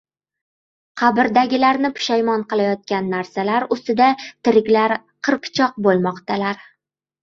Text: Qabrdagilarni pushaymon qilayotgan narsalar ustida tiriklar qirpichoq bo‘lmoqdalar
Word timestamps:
Qabrdagilarni 1.01 1.91
pushaymon 1.99 2.47
qilayotgan 2.55 3.13
narsalar 3.17 3.69
ustida 3.79 4.11
tiriklar 4.27 5.01
qirpichoq 5.31 5.83
bo‘lmoqdalar 5.91 6.71